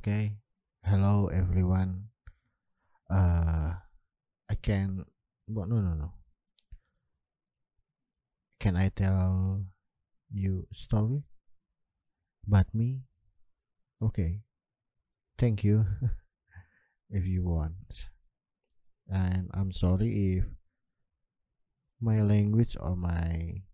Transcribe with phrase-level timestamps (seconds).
[0.00, 0.40] Okay.
[0.80, 2.08] Hello everyone.
[3.12, 3.76] Uh
[4.48, 5.04] I can
[5.44, 6.16] what no no no.
[8.56, 9.60] Can I tell
[10.32, 11.28] you story?
[12.48, 13.04] About me?
[14.00, 14.40] Okay.
[15.36, 15.84] Thank you.
[17.10, 18.08] if you want.
[19.04, 20.48] And I'm sorry if
[22.00, 23.68] my language or my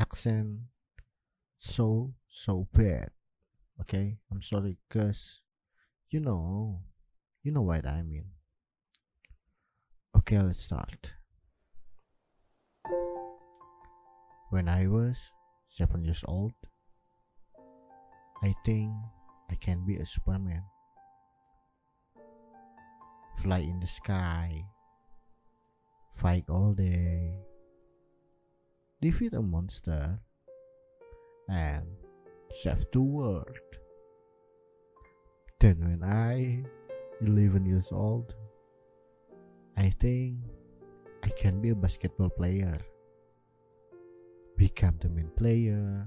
[0.00, 0.72] accent
[1.60, 3.12] so so bad
[3.82, 5.42] okay i'm sorry cuz
[6.14, 6.78] you know
[7.42, 8.30] you know what i mean.
[10.14, 11.18] Okay let's start.
[14.54, 15.18] When i was
[15.66, 16.54] 7 years old
[18.44, 18.94] i think
[19.50, 20.62] i can be a superman.
[23.42, 24.62] Fly in the sky
[26.14, 27.42] fight all day
[29.00, 30.20] defeat a monster
[31.48, 32.01] and
[32.52, 33.58] save the world.
[35.60, 36.64] Then, when I
[37.20, 38.34] 11 years old,
[39.76, 40.38] I think
[41.24, 42.78] I can be a basketball player,
[44.56, 46.06] become the main player,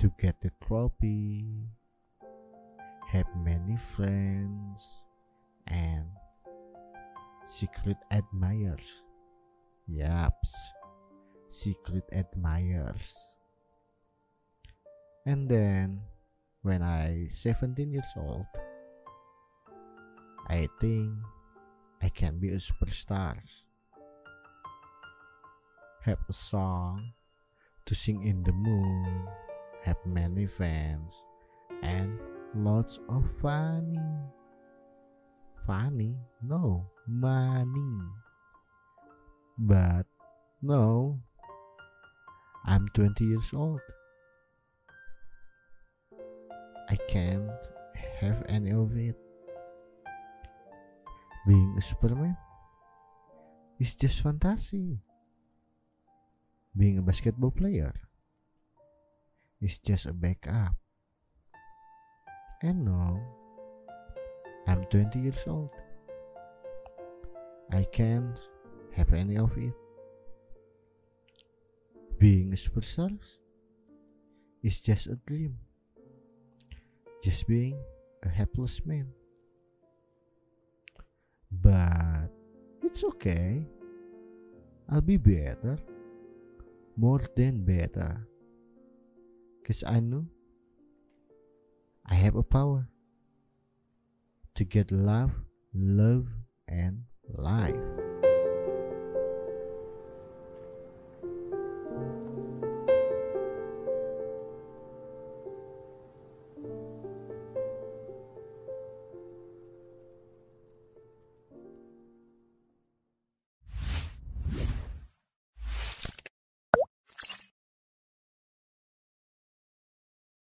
[0.00, 1.68] to get the trophy,
[3.12, 4.82] have many friends,
[5.66, 6.06] and
[7.48, 9.02] secret admirers.
[9.86, 10.52] Yaps
[11.56, 13.35] secret admirers.
[15.26, 16.02] And then
[16.62, 18.46] when I 17 years old,
[20.46, 21.18] I think
[22.00, 23.34] I can be a superstar.
[26.06, 27.10] Have a song
[27.86, 29.26] to sing in the moon,
[29.82, 31.10] have many fans,
[31.82, 32.20] and
[32.54, 33.98] lots of funny.
[35.66, 36.14] Funny?
[36.40, 37.98] No, money.
[39.58, 40.06] But
[40.62, 41.18] no,
[42.64, 43.80] I'm 20 years old.
[46.88, 47.50] I can't
[48.20, 49.16] have any of it.
[51.46, 52.36] Being a Superman
[53.78, 54.98] is just fantasy.
[56.76, 57.92] Being a basketball player
[59.60, 60.74] is just a backup.
[62.62, 63.20] And now,
[64.66, 65.70] I'm 20 years old.
[67.72, 68.40] I can't
[68.94, 69.74] have any of it.
[72.18, 73.18] Being a superstar
[74.62, 75.65] is just a dream.
[77.26, 77.74] Just being
[78.22, 79.08] a helpless man.
[81.50, 82.30] But
[82.84, 83.66] it's okay.
[84.88, 85.76] I'll be better.
[86.96, 88.28] More than better.
[89.66, 90.26] Cause I know
[92.06, 92.86] I have a power
[94.54, 95.32] to get love,
[95.74, 96.28] love.